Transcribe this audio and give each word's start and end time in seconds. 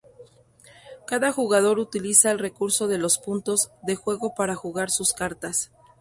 Cada 1.05 1.31
jugador 1.31 1.77
utiliza 1.77 2.31
el 2.31 2.39
recurso 2.39 2.87
de 2.87 2.97
los 2.97 3.19
"Puntos" 3.19 3.69
de 3.83 3.95
Juego 3.95 4.33
para 4.33 4.55
jugar 4.55 4.89
sus 4.89 5.13
cartas. 5.13 5.69